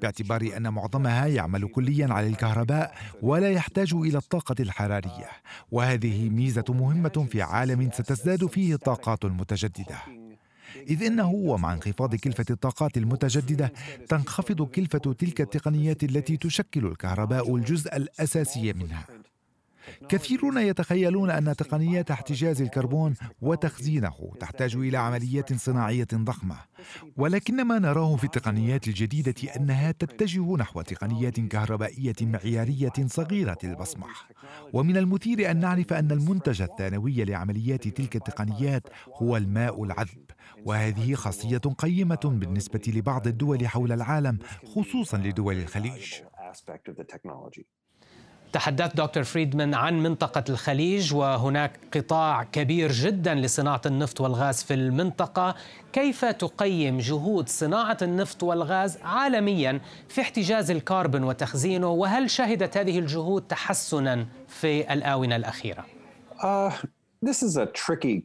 باعتبار 0.02 0.50
أن 0.58 0.74
معظمها 0.74 1.28
يعمل 1.28 1.68
كليا 1.68 2.14
على 2.14 2.28
الكهرباء 2.28 2.96
ولا 3.22 3.52
يحتاج 3.52 3.94
إلى 3.94 4.18
الطاقة 4.18 4.56
الحرارية 4.60 5.30
وهذه 5.72 6.30
ميزة 6.30 6.66
مهمة 6.70 7.28
في 7.32 7.42
عالم 7.42 7.92
ستزداد 7.94 8.46
فيه 8.46 8.74
الطاقات 8.74 9.26
المتجددة 9.26 9.96
إذ 10.90 11.04
إنه 11.04 11.32
ومع 11.32 11.74
انخفاض 11.74 12.16
كلفة 12.16 12.46
الطاقات 12.50 12.98
المتجددة 12.98 13.74
تنخفض 14.10 14.62
كلفة 14.62 15.14
تلك 15.20 15.42
التقنيات 15.42 16.04
التي 16.04 16.38
تشكل 16.38 16.86
الكهرباء 16.86 17.56
الجزء 17.56 17.96
الأساسي 17.96 18.74
منها. 18.74 19.06
كثيرون 20.10 20.58
يتخيلون 20.58 21.30
أن 21.30 21.56
تقنيات 21.56 22.12
احتجاز 22.12 22.62
الكربون 22.62 23.14
وتخزينه 23.42 24.32
تحتاج 24.40 24.76
إلى 24.76 24.98
عمليات 24.98 25.54
صناعية 25.54 26.08
ضخمة. 26.14 26.56
ولكن 27.18 27.64
ما 27.64 27.80
نراه 27.80 28.16
في 28.16 28.24
التقنيات 28.24 28.88
الجديدة 28.88 29.56
أنها 29.56 29.92
تتجه 29.92 30.56
نحو 30.56 30.82
تقنيات 30.82 31.40
كهربائية 31.40 32.16
معيارية 32.22 32.94
صغيرة 33.08 33.58
المصمح 33.64 34.30
ومن 34.74 34.98
المثير 34.98 35.52
أن 35.52 35.60
نعرف 35.60 35.94
أن 35.94 36.12
المنتج 36.12 36.62
الثانوي 36.62 37.24
لعمليات 37.24 37.88
تلك 37.88 38.16
التقنيات 38.16 38.88
هو 39.14 39.38
الماء 39.38 39.84
العذب 39.84 40.26
وهذه 40.66 41.14
خاصية 41.14 41.58
قيمة 41.58 42.20
بالنسبة 42.24 42.82
لبعض 42.88 43.28
الدول 43.28 43.68
حول 43.68 43.92
العالم 43.92 44.40
خصوصا 44.66 45.18
لدول 45.18 45.56
الخليج. 45.56 46.14
تحدثت 48.56 48.98
دكتور 48.98 49.24
فريدمان 49.24 49.74
عن 49.74 50.04
منطقة 50.04 50.44
الخليج 50.50 51.14
وهناك 51.14 51.80
قطاع 51.96 52.44
كبير 52.44 52.92
جدا 52.92 53.36
لصناعة 53.36 53.82
النفط 53.86 54.22
والغاز 54.22 54.64
في 54.64 54.74
المنطقة 54.74 55.56
كيف 55.94 56.26
تقيم 56.26 56.98
جهود 56.98 57.50
صناعة 57.50 57.98
النفط 58.02 58.44
والغاز 58.44 58.98
عالميا 59.04 59.82
في 60.10 60.22
احتجاز 60.22 60.72
الكربون 60.72 61.24
وتخزينه 61.24 61.88
وهل 61.88 62.30
شهدت 62.30 62.78
هذه 62.78 63.00
الجهود 63.00 63.42
تحسنا 63.42 64.26
في 64.48 64.94
الآونة 64.94 65.36
الأخيرة؟ 65.36 65.86
uh, 66.42 66.72
this 67.26 67.44
is 67.44 67.58
a 67.58 67.66
tricky 67.66 68.24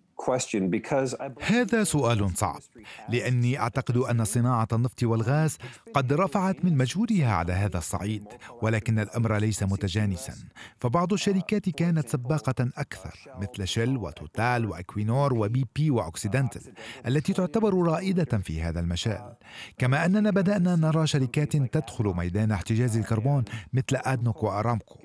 هذا 1.41 1.85
سؤال 1.85 2.31
صعب 2.37 2.61
لأني 3.09 3.59
أعتقد 3.59 3.97
أن 3.97 4.25
صناعة 4.25 4.69
النفط 4.73 5.03
والغاز 5.03 5.59
قد 5.95 6.13
رفعت 6.13 6.65
من 6.65 6.77
مجهودها 6.77 7.33
على 7.33 7.53
هذا 7.53 7.79
الصعيد 7.79 8.25
ولكن 8.63 8.99
الأمر 8.99 9.37
ليس 9.37 9.63
متجانسا. 9.63 10.35
فبعض 10.81 11.13
الشركات 11.13 11.69
كانت 11.69 12.09
سباقة 12.09 12.69
أكثر 12.77 13.15
مثل 13.41 13.67
شيل 13.67 13.97
وتوتال 13.97 14.67
وإكوينور 14.67 15.35
وبي 15.35 15.67
بي 15.77 15.91
واوكسيدنتل 15.91 16.61
التي 17.07 17.33
تعتبر 17.33 17.87
رائدة 17.87 18.39
في 18.39 18.63
هذا 18.63 18.81
المجال. 18.81 19.35
كما 19.79 20.05
أننا 20.05 20.31
بدأنا 20.31 20.77
نرى 20.77 21.07
شركات 21.07 21.57
تدخل 21.57 22.05
ميدان 22.05 22.53
احتجاز 22.53 22.97
الكربون 22.97 23.45
مثل 23.73 23.97
أدنوك 23.97 24.43
وأرامكو 24.43 24.97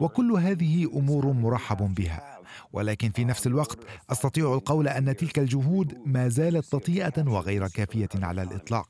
وكل 0.00 0.32
هذه 0.32 0.84
أمور 0.84 1.32
مرحب 1.32 1.94
بها. 1.94 2.33
ولكن 2.72 3.10
في 3.10 3.24
نفس 3.24 3.46
الوقت 3.46 3.78
أستطيع 4.10 4.54
القول 4.54 4.88
أن 4.88 5.16
تلك 5.16 5.38
الجهود 5.38 5.98
ما 6.06 6.28
زالت 6.28 6.76
بطيئه 6.76 7.28
وغير 7.28 7.68
كافية 7.68 8.08
على 8.14 8.42
الإطلاق. 8.42 8.88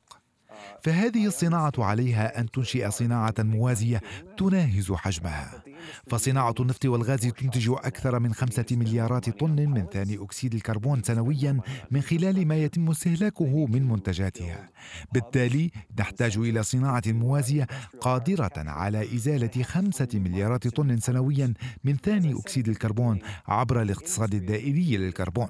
فهذه 0.83 1.25
الصناعة 1.27 1.73
عليها 1.77 2.39
أن 2.39 2.51
تنشئ 2.51 2.89
صناعة 2.89 3.33
موازية 3.39 4.01
تناهز 4.37 4.91
حجمها. 4.91 5.63
فصناعة 6.07 6.55
النفط 6.59 6.85
والغاز 6.85 7.19
تنتج 7.19 7.69
أكثر 7.69 8.19
من 8.19 8.33
خمسة 8.33 8.65
مليارات 8.71 9.29
طن 9.29 9.69
من 9.69 9.85
ثاني 9.93 10.23
أكسيد 10.23 10.53
الكربون 10.53 11.03
سنويا 11.03 11.59
من 11.91 12.01
خلال 12.01 12.47
ما 12.47 12.55
يتم 12.55 12.89
استهلاكه 12.89 13.65
من 13.65 13.87
منتجاتها. 13.87 14.69
بالتالي 15.13 15.71
نحتاج 15.99 16.37
إلى 16.37 16.63
صناعة 16.63 17.03
موازية 17.07 17.67
قادرة 18.01 18.51
على 18.57 19.15
إزالة 19.15 19.63
خمسة 19.63 20.07
مليارات 20.13 20.67
طن 20.67 20.97
سنويا 20.97 21.53
من 21.83 21.95
ثاني 21.97 22.39
أكسيد 22.39 22.69
الكربون 22.69 23.19
عبر 23.47 23.81
الاقتصاد 23.81 24.33
الدائري 24.33 24.97
للكربون. 24.97 25.47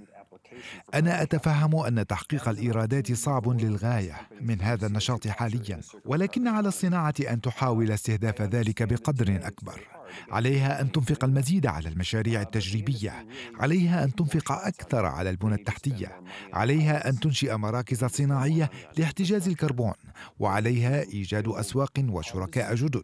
أنا 0.93 1.21
أتفهم 1.21 1.75
أن 1.75 2.07
تحقيق 2.07 2.49
الإيرادات 2.49 3.13
صعب 3.13 3.47
للغاية 3.47 4.15
من 4.41 4.61
هذا 4.61 4.87
النشاط 4.87 5.27
حاليا 5.27 5.81
ولكن 6.05 6.47
على 6.47 6.67
الصناعة 6.67 7.13
أن 7.29 7.41
تحاول 7.41 7.91
استهداف 7.91 8.41
ذلك 8.41 8.83
بقدر 8.83 9.39
أكبر. 9.47 9.94
عليها 10.31 10.81
أن 10.81 10.91
تنفق 10.91 11.23
المزيد 11.23 11.65
على 11.65 11.89
المشاريع 11.89 12.41
التجريبية 12.41 13.25
عليها 13.59 14.03
أن 14.03 14.15
تنفق 14.15 14.51
أكثر 14.51 15.05
على 15.05 15.29
البنى 15.29 15.55
التحتية 15.55 16.21
عليها 16.53 17.09
أن 17.09 17.19
تنشئ 17.19 17.57
مراكز 17.57 18.05
صناعية 18.05 18.69
لاحتجاز 18.97 19.47
الكربون 19.47 19.93
وعليها 20.39 21.01
إيجاد 21.01 21.47
أسواق 21.47 22.05
وشركاء 22.09 22.75
جدد. 22.75 23.03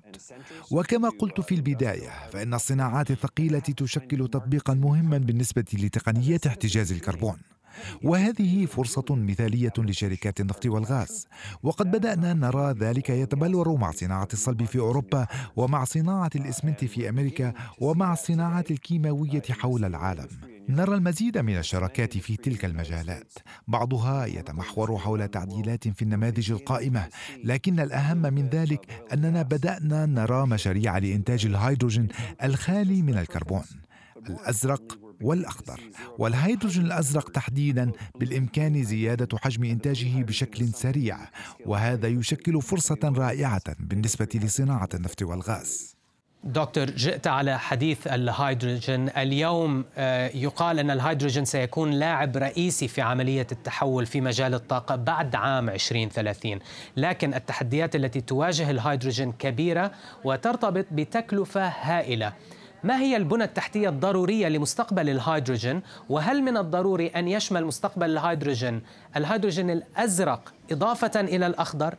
وكما 0.71 1.09
قلت 1.09 1.41
في 1.41 1.55
البداية 1.55 2.09
فإن 2.31 2.53
الصناعات 2.53 3.11
الثقيلة 3.11 3.59
تشكل 3.59 4.27
تطبيقا 4.27 4.73
مهما 4.73 5.17
بالنسبة 5.17 5.65
لتقنيات 5.73 6.47
احتجاز 6.47 6.91
الكربون. 6.91 7.37
وهذه 8.03 8.65
فرصة 8.65 9.05
مثالية 9.09 9.73
لشركات 9.77 10.39
النفط 10.39 10.65
والغاز. 10.65 11.27
وقد 11.63 11.91
بدأنا 11.91 12.33
نرى 12.33 12.71
ذلك 12.71 13.09
يتبلور 13.09 13.77
مع 13.77 13.91
صناعة 13.91 14.27
الصلب 14.33 14.63
في 14.63 14.79
أوروبا 14.79 15.27
ومع 15.55 15.83
صناعة 15.83 16.29
الإسمنت 16.35 16.85
في 16.85 17.09
أمريكا 17.09 17.53
ومع 17.79 18.13
الصناعات 18.13 18.71
الكيماوية 18.71 19.43
حول 19.49 19.85
العالم. 19.85 20.27
نرى 20.69 20.95
المزيد 20.95 21.37
من 21.37 21.57
الشراكات 21.57 22.17
في 22.17 22.35
تلك 22.37 22.65
المجالات. 22.65 23.33
بعضها 23.67 24.25
يتمحور 24.25 24.97
حول 24.97 25.27
تعديلات 25.27 25.87
في 25.87 26.01
النماذج 26.01 26.51
القائمة. 26.51 27.07
لكن 27.43 27.79
الأهم 27.79 28.17
من 28.17 28.49
ذلك 28.49 29.05
أننا 29.13 29.41
بدأنا 29.41 30.05
نرى 30.05 30.47
مشاريع 30.47 30.97
لإنتاج 30.97 31.45
الهيدروجين 31.45 32.07
الخالي 32.43 33.01
من 33.01 33.17
الكربون. 33.17 33.63
الأزرق 34.29 35.00
والأخضر. 35.21 35.79
والهيدروجين 36.17 36.85
الأزرق 36.85 37.29
تحديدا 37.29 37.91
بالإمكان 38.19 38.83
زيادة 38.83 39.37
حجم 39.37 39.63
إنتاجه 39.63 40.23
بشكل 40.23 40.67
سريع 40.67 41.17
وهذا 41.65 42.07
يشكل 42.07 42.61
فرصة 42.61 42.99
رائعة 43.03 43.75
بالنسبة 43.79 44.29
لصناعة 44.35 44.89
النفط 44.93 45.21
والغاز. 45.21 45.95
دكتور 46.43 46.85
جئت 46.85 47.27
على 47.27 47.59
حديث 47.59 48.07
الهيدروجين. 48.07 49.09
اليوم 49.09 49.85
آه، 49.97 50.27
يقال 50.27 50.79
أن 50.79 50.91
الهيدروجين 50.91 51.45
سيكون 51.45 51.91
لاعب 51.91 52.37
رئيسي 52.37 52.87
في 52.87 53.01
عملية 53.01 53.47
التحول 53.51 54.05
في 54.05 54.21
مجال 54.21 54.53
الطاقة 54.53 54.95
بعد 54.95 55.35
عام 55.35 55.69
2030 55.69 56.59
لكن 56.97 57.33
التحديات 57.33 57.95
التي 57.95 58.21
تواجه 58.21 58.71
الهيدروجين 58.71 59.31
كبيرة 59.31 59.91
وترتبط 60.23 60.85
بتكلفة 60.91 61.67
هائلة. 61.67 62.33
ما 62.83 62.99
هي 62.99 63.17
البنى 63.17 63.43
التحتية 63.43 63.89
الضرورية 63.89 64.47
لمستقبل 64.47 65.09
الهيدروجين 65.09 65.81
وهل 66.09 66.41
من 66.41 66.57
الضروري 66.57 67.07
أن 67.07 67.27
يشمل 67.27 67.65
مستقبل 67.65 68.09
الهيدروجين 68.09 68.81
الهيدروجين 69.15 69.69
الأزرق 69.69 70.53
إضافة 70.71 71.19
إلى 71.21 71.47
الأخضر؟ 71.47 71.95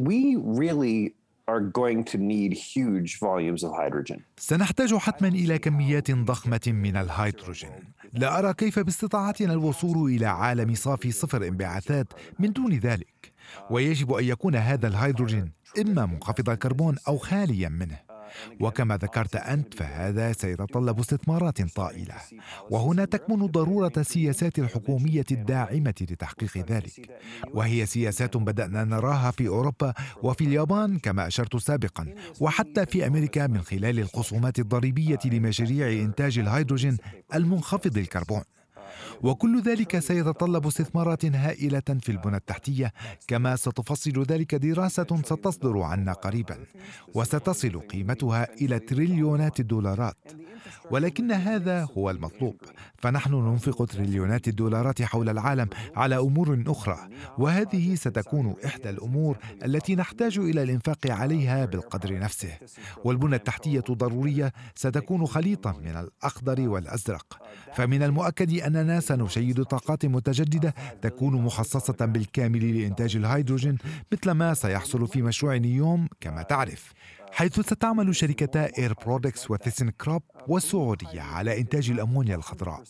We 0.00 0.36
really 0.36 1.14
are 1.48 1.60
going 1.60 2.04
to 2.04 2.18
need 2.18 2.52
huge 2.52 3.18
volumes 3.18 3.64
of 3.64 3.72
hydrogen. 3.72 4.20
سنحتاج 4.36 4.94
حتما 4.94 5.28
إلى 5.28 5.58
كميات 5.58 6.10
ضخمة 6.10 6.60
من 6.66 6.96
الهيدروجين 6.96 7.70
لا 8.12 8.38
أرى 8.38 8.54
كيف 8.54 8.78
باستطاعتنا 8.78 9.52
الوصول 9.52 10.10
إلى 10.10 10.26
عالم 10.26 10.74
صافي 10.74 11.10
صفر 11.12 11.46
انبعاثات 11.46 12.12
من 12.38 12.52
دون 12.52 12.72
ذلك 12.72 13.32
ويجب 13.70 14.12
أن 14.12 14.24
يكون 14.24 14.56
هذا 14.56 14.88
الهيدروجين 14.88 15.52
إما 15.80 16.06
منخفض 16.06 16.50
الكربون 16.50 16.96
أو 17.08 17.18
خاليا 17.18 17.68
منه 17.68 18.07
وكما 18.60 18.96
ذكرت 18.96 19.36
أنت 19.36 19.74
فهذا 19.74 20.32
سيتطلب 20.32 20.98
استثمارات 21.00 21.62
طائلة. 21.74 22.14
وهنا 22.70 23.04
تكمن 23.04 23.46
ضرورة 23.46 23.92
السياسات 23.96 24.58
الحكومية 24.58 25.24
الداعمة 25.30 25.94
لتحقيق 26.00 26.58
ذلك. 26.58 27.20
وهي 27.54 27.86
سياسات 27.86 28.36
بدأنا 28.36 28.84
نراها 28.84 29.30
في 29.30 29.48
أوروبا 29.48 29.94
وفي 30.22 30.44
اليابان 30.44 30.98
كما 30.98 31.26
أشرت 31.26 31.56
سابقا 31.56 32.14
وحتى 32.40 32.86
في 32.86 33.06
أمريكا 33.06 33.46
من 33.46 33.62
خلال 33.62 33.98
الخصومات 33.98 34.58
الضريبية 34.58 35.18
لمشاريع 35.24 36.04
إنتاج 36.04 36.38
الهيدروجين 36.38 36.96
المنخفض 37.34 37.98
الكربون. 37.98 38.42
وكل 39.22 39.62
ذلك 39.62 39.98
سيتطلب 39.98 40.66
استثمارات 40.66 41.24
هائلة 41.24 41.82
في 42.00 42.12
البنى 42.12 42.36
التحتية. 42.36 42.92
كما 43.28 43.56
ستفصل 43.56 44.22
ذلك 44.22 44.54
دراسة 44.54 45.22
ستصدر 45.24 45.80
عنا 45.80 46.12
قريبا 46.12 46.56
وستصل 47.14 47.80
قيمتها 47.80 48.48
إلى 48.60 48.78
تريليونات 48.78 49.60
الدولارات. 49.60 50.16
ولكن 50.90 51.32
هذا 51.32 51.88
هو 51.98 52.10
المطلوب. 52.10 52.56
فنحن 52.98 53.34
ننفق 53.34 53.84
تريليونات 53.84 54.48
الدولارات 54.48 55.02
حول 55.02 55.28
العالم 55.28 55.68
على 55.96 56.18
أمور 56.18 56.62
أخرى 56.66 56.98
وهذه 57.38 57.94
ستكون 57.94 58.54
إحدى 58.64 58.90
الأمور 58.90 59.38
التي 59.64 59.94
نحتاج 59.94 60.38
إلى 60.38 60.62
الإنفاق 60.62 60.98
عليها 61.06 61.64
بالقدر 61.64 62.18
نفسه. 62.18 62.52
والبنى 63.04 63.36
التحتية 63.36 63.84
ضروريه 63.90 64.52
ستكون 64.74 65.26
خليطا 65.26 65.72
من 65.72 65.96
الأخضر 65.96 66.68
والأزرق. 66.68 67.38
فمن 67.74 68.02
المؤكد 68.02 68.52
أننا 68.60 69.00
سنشيد 69.00 69.62
طاقات 69.62 70.06
متجددة 70.06 70.74
تكون 71.02 71.42
مخصصة 71.42 72.06
بالكامل 72.06 72.78
لإنتاج 72.80 73.16
الهيدروجين 73.16 73.78
مثل 74.12 74.30
ما 74.30 74.54
سيحصل 74.54 75.08
في 75.08 75.22
مشروع 75.22 75.56
نيوم 75.56 76.08
كما 76.20 76.42
تعرف. 76.42 76.92
حيث 77.32 77.60
ستعمل 77.60 78.16
شركتا 78.16 78.78
Air 78.78 78.94
Products 79.06 79.50
و 79.50 79.90
Thyssenkrupp 79.90 80.22
والسعودية 80.48 81.20
على 81.20 81.60
إنتاج 81.60 81.90
الأمونيا 81.90 82.36
الخضراء. 82.36 82.84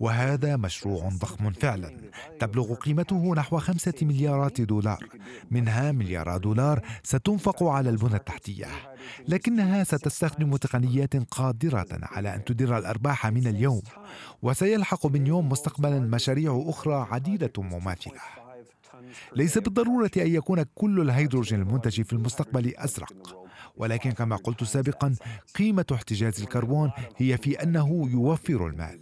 وهذا 0.00 0.56
مشروع 0.56 1.08
ضخم 1.08 1.50
فعلا. 1.50 1.96
تبلغ 2.40 2.74
قيمته 2.74 3.34
نحو 3.34 3.58
خمسة 3.58 3.94
مليارات 4.02 4.60
دولار. 4.60 5.08
منها 5.50 5.92
مليارات 5.92 6.40
دولار 6.40 6.80
ستنفق 7.02 7.62
على 7.62 7.90
البنى 7.90 8.16
التحتية. 8.16 8.66
لكنها 9.28 9.84
ستستخدم 9.84 10.56
تقنيات 10.56 11.16
قادرة 11.16 11.86
على 12.02 12.34
أن 12.34 12.44
تدر 12.44 12.78
الأرباح 12.78 13.26
من 13.26 13.46
اليوم. 13.46 13.82
وسيلحق 14.42 15.06
من 15.06 15.26
يوم 15.26 15.48
مستقبلا 15.48 15.98
مشاريع 15.98 16.64
أخرى 16.66 17.06
عديدة 17.10 17.52
مماثلة. 17.58 18.20
ليس 19.36 19.58
بالضرورة 19.58 20.10
أن 20.16 20.34
يكون 20.34 20.64
كل 20.74 21.00
الهيدروجين 21.00 21.60
المنتج 21.60 22.02
في 22.02 22.12
المستقبل 22.12 22.74
أزرق. 22.76 23.43
ولكن 23.76 24.12
كما 24.12 24.36
قلت 24.36 24.64
سابقا 24.64 25.14
قيمة 25.54 25.86
احتجاز 25.92 26.40
الكربون 26.42 26.90
هي 27.16 27.36
في 27.36 27.62
أنه 27.62 28.08
يوفر 28.12 28.66
المال. 28.66 28.98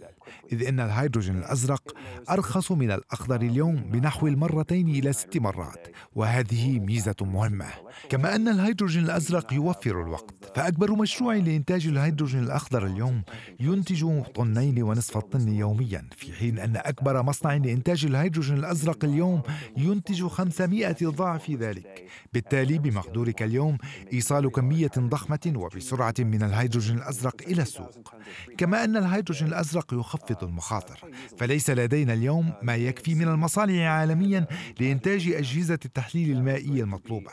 إذ 0.51 0.67
أن 0.67 0.79
الهيدروجين 0.79 1.37
الأزرق 1.37 1.93
أرخص 2.29 2.71
من 2.71 2.91
الأخضر 2.91 3.41
اليوم 3.41 3.75
بنحو 3.75 4.27
المرتين 4.27 4.87
إلى 4.87 5.13
ست 5.13 5.37
مرات 5.37 5.87
وهذه 6.15 6.79
ميزة 6.79 7.15
مهمة. 7.21 7.65
كما 8.09 8.35
أن 8.35 8.47
الهيدروجين 8.47 9.03
الأزرق 9.03 9.53
يوفر 9.53 10.01
الوقت 10.01 10.35
فأكبر 10.55 10.91
مشروع 10.91 11.35
لإنتاج 11.35 11.87
الهيدروجين 11.87 12.43
الأخضر 12.43 12.85
اليوم 12.85 13.21
ينتج 13.59 14.21
طنين 14.35 14.83
ونصف 14.83 15.17
الطن 15.17 15.47
يوميا 15.47 16.07
في 16.17 16.33
حين 16.33 16.59
أن 16.59 16.77
أكبر 16.77 17.23
مصنع 17.23 17.55
لإنتاج 17.55 18.05
الهيدروجين 18.05 18.57
الأزرق 18.57 19.05
اليوم 19.05 19.41
ينتج 19.77 20.23
500 20.27 20.95
ضعف 21.03 21.51
ذلك. 21.51 22.07
بالتالي 22.33 22.77
بمقدورك 22.77 23.43
اليوم 23.43 23.77
إيصال 24.13 24.51
كمية 24.51 24.91
ضخمة 24.97 25.53
وبسرعة 25.55 26.13
من 26.19 26.43
الهيدروجين 26.43 26.97
الأزرق 26.97 27.35
إلى 27.47 27.61
السوق. 27.61 28.13
كما 28.57 28.83
أن 28.83 28.97
الهيدروجين 28.97 29.47
الأزرق 29.47 29.93
يخفض 30.13 30.43
المخاطر. 30.43 30.99
فليس 31.37 31.69
لدينا 31.69 32.13
اليوم 32.13 32.53
ما 32.61 32.75
يكفي 32.75 33.15
من 33.15 33.27
المصانع 33.27 33.89
عالميا 33.89 34.45
لإنتاج 34.79 35.27
أجهزة 35.27 35.79
التحليل 35.85 36.37
المائي 36.37 36.81
المطلوبة. 36.81 37.31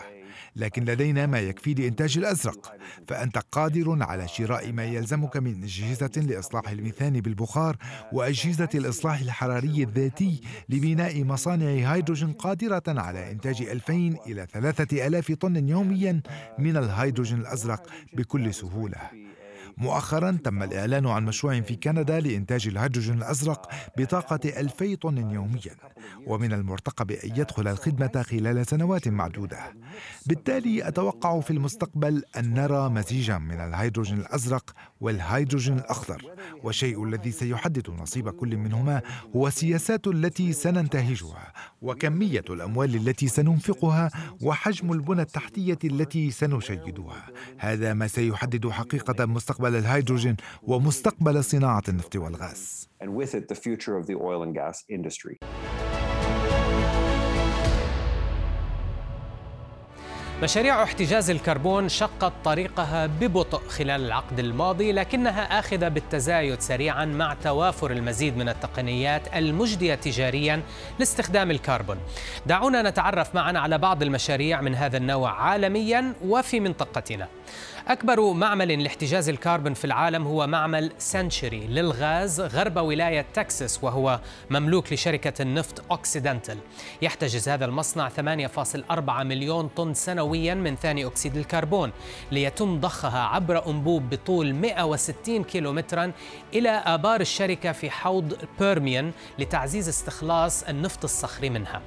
لكن 0.56 0.84
لدينا 0.84 1.26
ما 1.26 1.40
يكفي 1.40 1.74
لإنتاج 1.74 2.18
الأزرق. 2.18 2.72
فأنت 3.08 3.38
قادر 3.38 4.02
على 4.02 4.28
شراء 4.28 4.72
ما 4.72 4.84
يلزمك 4.84 5.36
من 5.36 5.62
أجهزة 5.62 6.10
لإصلاح 6.16 6.68
الميثان 6.68 7.20
بالبخار 7.20 7.76
وأجهزة 8.12 8.68
الإصلاح 8.74 9.20
الحراري 9.20 9.82
الذاتي 9.82 10.40
لبناء 10.68 11.24
مصانع 11.24 11.94
هيدروجين 11.94 12.32
قادرة 12.32 12.82
على 12.88 13.30
إنتاج 13.30 13.62
2000 13.62 13.94
إلى 14.26 14.46
3000 14.52 15.32
طن 15.32 15.68
يوميا 15.68 16.20
من 16.58 16.76
الهيدروجين 16.76 17.38
الأزرق 17.38 17.86
بكل 18.12 18.54
سهولة. 18.54 19.30
مؤخرا 19.80 20.38
تم 20.44 20.62
الإعلان 20.62 21.06
عن 21.06 21.24
مشروع 21.24 21.60
في 21.60 21.76
كندا 21.76 22.20
لإنتاج 22.20 22.68
الهيدروجين 22.68 23.18
الأزرق 23.18 23.70
بطاقة 23.96 24.60
2000 24.60 24.94
طن 24.94 25.30
يوميا 25.30 25.76
ومن 26.26 26.52
المرتقب 26.52 27.10
أن 27.10 27.30
يدخل 27.36 27.68
الخدمة 27.68 28.22
خلال 28.22 28.66
سنوات 28.66 29.08
معدودة. 29.08 29.58
بالتالي 30.26 30.88
أتوقع 30.88 31.40
في 31.40 31.50
المستقبل 31.50 32.22
أن 32.38 32.54
نرى 32.54 32.88
مزيجا 32.88 33.38
من 33.38 33.60
الهيدروجين 33.60 34.18
الأزرق 34.18 34.70
والهيدروجين 35.00 35.78
الأخضر 35.78 36.24
والشيء 36.62 37.04
الذي 37.04 37.30
سيحدد 37.32 37.90
نصيب 37.90 38.30
كل 38.30 38.56
منهما 38.56 39.02
هو 39.36 39.46
السياسات 39.46 40.06
التي 40.06 40.52
سننتهجها 40.52 41.52
وكمية 41.82 42.44
الأموال 42.50 42.94
التي 42.96 43.28
سننفقها 43.28 44.10
وحجم 44.42 44.92
البنى 44.92 45.22
التحتية 45.22 45.78
التي 45.84 46.30
سنشيدها. 46.30 47.26
هذا 47.58 47.94
ما 47.94 48.06
سيحدد 48.06 48.68
حقيقة 48.68 49.26
مستقبل 49.26 49.69
الهيدروجين 49.78 50.36
ومستقبل 50.62 51.44
صناعة 51.44 51.82
النفط 51.88 52.16
والغاز. 52.16 52.88
مشاريع 60.42 60.82
احتجاز 60.82 61.30
الكربون 61.30 61.88
شقت 61.88 62.32
طريقها 62.44 63.06
ببطء 63.06 63.58
خلال 63.68 64.04
العقد 64.04 64.38
الماضي 64.38 64.92
لكنها 64.92 65.58
آخذة 65.58 65.88
بالتزايد 65.88 66.60
سريعا 66.60 67.04
مع 67.04 67.34
توافر 67.34 67.90
المزيد 67.90 68.36
من 68.36 68.48
التقنيات 68.48 69.34
المجدية 69.34 69.94
تجاريا 69.94 70.62
لاستخدام 70.98 71.50
الكربون. 71.50 71.96
دعونا 72.46 72.90
نتعرف 72.90 73.34
معا 73.34 73.58
على 73.58 73.78
بعض 73.78 74.02
المشاريع 74.02 74.60
من 74.60 74.74
هذا 74.74 74.96
النوع 74.96 75.42
عالميا 75.42 76.14
وفي 76.24 76.60
منطقتنا. 76.60 77.28
أكبر 77.88 78.32
معمل 78.32 78.82
لاحتجاز 78.82 79.28
الكربون 79.28 79.74
في 79.74 79.84
العالم 79.84 80.26
هو 80.26 80.46
معمل 80.46 80.92
سنشري 80.98 81.66
للغاز 81.66 82.40
غرب 82.40 82.76
ولاية 82.76 83.26
تكساس 83.34 83.84
وهو 83.84 84.20
مملوك 84.50 84.92
لشركة 84.92 85.42
النفط 85.42 85.82
أوكسيدنتال. 85.90 86.58
يحتجز 87.02 87.48
هذا 87.48 87.64
المصنع 87.64 88.08
8.4 88.08 89.22
مليون 89.22 89.68
طن 89.68 89.94
سنويا 89.94 90.54
من 90.54 90.76
ثاني 90.76 91.06
أكسيد 91.06 91.36
الكربون 91.36 91.92
ليتم 92.32 92.80
ضخها 92.80 93.20
عبر 93.20 93.70
أنبوب 93.70 94.10
بطول 94.10 94.54
160 94.54 95.44
كيلومترا 95.44 96.12
إلى 96.54 96.70
آبار 96.70 97.20
الشركة 97.20 97.72
في 97.72 97.90
حوض 97.90 98.38
بيرميان 98.60 99.12
لتعزيز 99.38 99.88
استخلاص 99.88 100.62
النفط 100.62 101.04
الصخري 101.04 101.50
منها. 101.50 101.82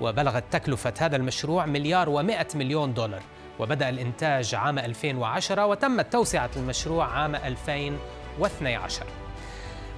وبلغت 0.00 0.44
تكلفة 0.50 0.94
هذا 0.98 1.16
المشروع 1.16 1.66
مليار 1.66 2.06
و100 2.06 2.56
مليون 2.56 2.94
دولار. 2.94 3.22
وبدأ 3.58 3.88
الإنتاج 3.88 4.54
عام 4.54 4.78
2010 4.78 5.66
وتمت 5.66 6.12
توسعة 6.12 6.50
المشروع 6.56 7.06
عام 7.06 7.34
2012 7.34 9.06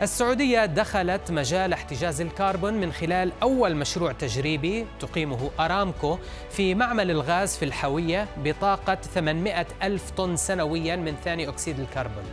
السعودية 0.03 0.67
دخلت 0.67 1.31
مجال 1.31 1.73
احتجاز 1.73 2.21
الكربون 2.21 2.75
من 2.75 2.93
خلال 2.93 3.33
أول 3.43 3.77
مشروع 3.77 4.13
تجريبي 4.13 4.87
تقيمه 5.01 5.51
أرامكو 5.61 6.19
في 6.51 6.75
معمل 6.75 7.11
الغاز 7.11 7.57
في 7.57 7.65
الحوية 7.65 8.27
بطاقة 8.45 8.95
800 8.95 9.67
ألف 9.83 10.11
طن 10.11 10.37
سنويا 10.37 10.97
من 10.97 11.17
ثاني 11.25 11.49
أكسيد 11.49 11.81
الكربون. 11.81 12.25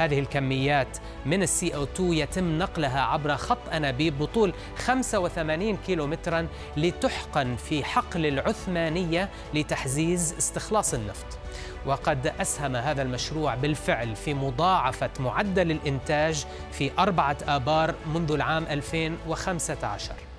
هذه 0.00 0.18
الكميات 0.18 0.98
من 1.26 1.42
السي 1.42 1.74
أو 1.74 1.84
2 1.84 2.12
يتم 2.12 2.58
نقلها 2.58 3.00
عبر 3.00 3.36
خط 3.36 3.68
أنابيب 3.72 4.18
بطول 4.18 4.54
85 4.76 5.76
كيلومترا 5.76 6.46
لتحقن 6.76 7.56
في 7.56 7.84
حقل 7.84 8.26
العثمانية 8.26 9.28
لتحزيز 9.54 10.34
استخلاص 10.38 10.94
النفط. 10.94 11.26
وقد 11.86 12.26
أسهم 12.26 12.76
هذا 12.76 13.02
المشروع 13.02 13.54
بالفعل 13.54 14.16
في 14.16 14.34
مضاعفة 14.34 15.10
معدل 15.20 15.70
الإنتاج 15.70 16.46
في 16.72 16.90
أربعة 16.98 17.36
آبار 17.48 17.94
منذ 18.14 18.32
العام 18.32 18.64
2015. 18.64 20.29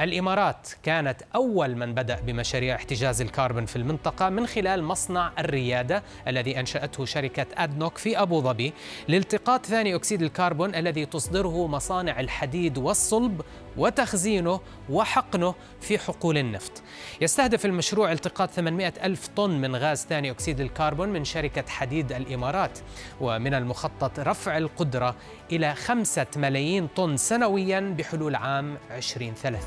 الإمارات 0.00 0.68
كانت 0.82 1.22
أول 1.34 1.76
من 1.76 1.94
بدأ 1.94 2.20
بمشاريع 2.20 2.74
احتجاز 2.74 3.20
الكربون 3.20 3.66
في 3.66 3.76
المنطقة 3.76 4.28
من 4.28 4.46
خلال 4.46 4.84
مصنع 4.84 5.32
الريادة 5.38 6.02
الذي 6.28 6.60
أنشأته 6.60 7.04
شركة 7.04 7.46
أدنوك 7.56 7.98
في 7.98 8.22
أبو 8.22 8.40
ظبي. 8.40 8.72
لالتقاط 9.08 9.66
ثاني 9.66 9.94
أكسيد 9.94 10.22
الكربون 10.22 10.74
الذي 10.74 11.06
تصدره 11.06 11.66
مصانع 11.66 12.20
الحديد 12.20 12.78
والصلب 12.78 13.40
وتخزينه 13.78 14.60
وحقنه 14.90 15.54
في 15.80 15.98
حقول 15.98 16.38
النفط. 16.38 16.82
يستهدف 17.20 17.66
المشروع 17.66 18.12
التقاط 18.12 18.50
800 18.50 18.92
ألف 19.04 19.28
طن 19.36 19.50
من 19.50 19.76
غاز 19.76 20.06
ثاني 20.06 20.30
أكسيد 20.30 20.60
الكربون 20.60 21.08
من 21.08 21.24
شركة 21.24 21.64
حديد 21.68 22.12
الإمارات 22.12 22.78
ومن 23.20 23.54
المخطط 23.54 24.20
رفع 24.20 24.58
القدرة 24.58 25.16
إلى 25.52 25.74
5 25.74 26.26
ملايين 26.36 26.86
طن 26.86 27.16
سنويا 27.16 27.94
بحلول 27.98 28.34
عام 28.34 28.78
2030 28.90 29.60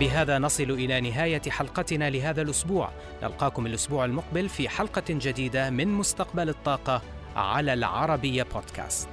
بهذا 0.00 0.38
نصل 0.38 0.70
إلى 0.70 1.00
نهاية 1.00 1.42
حلقتنا 1.50 2.10
لهذا 2.10 2.42
الأسبوع. 2.42 2.90
نلقاكم 3.22 3.66
الأسبوع 3.66 4.04
المقبل 4.04 4.48
في 4.48 4.68
حلقة 4.68 5.04
جديدة 5.08 5.70
من 5.70 5.88
مستقبل 5.88 6.48
الطاقة 6.48 7.02
على 7.36 7.72
العربية 7.72 8.42
بودكاست. 8.42 9.08